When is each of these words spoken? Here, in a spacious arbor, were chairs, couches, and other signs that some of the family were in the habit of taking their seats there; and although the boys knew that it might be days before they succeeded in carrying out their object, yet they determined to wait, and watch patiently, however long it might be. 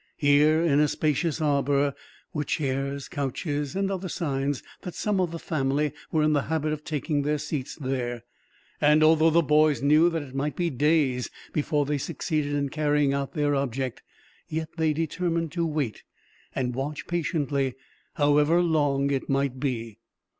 Here, 0.17 0.63
in 0.63 0.79
a 0.79 0.87
spacious 0.87 1.39
arbor, 1.39 1.93
were 2.33 2.43
chairs, 2.43 3.07
couches, 3.07 3.75
and 3.75 3.91
other 3.91 4.09
signs 4.09 4.63
that 4.81 4.95
some 4.95 5.21
of 5.21 5.29
the 5.29 5.37
family 5.37 5.93
were 6.11 6.23
in 6.23 6.33
the 6.33 6.41
habit 6.49 6.73
of 6.73 6.83
taking 6.83 7.21
their 7.21 7.37
seats 7.37 7.75
there; 7.75 8.23
and 8.81 9.03
although 9.03 9.29
the 9.29 9.43
boys 9.43 9.83
knew 9.83 10.09
that 10.09 10.23
it 10.23 10.33
might 10.33 10.55
be 10.55 10.71
days 10.71 11.29
before 11.53 11.85
they 11.85 11.99
succeeded 11.99 12.55
in 12.55 12.69
carrying 12.69 13.13
out 13.13 13.33
their 13.33 13.53
object, 13.53 14.01
yet 14.49 14.69
they 14.75 14.91
determined 14.91 15.51
to 15.51 15.67
wait, 15.67 16.01
and 16.55 16.73
watch 16.73 17.05
patiently, 17.05 17.75
however 18.15 18.59
long 18.59 19.11
it 19.11 19.29
might 19.29 19.59
be. 19.59 19.99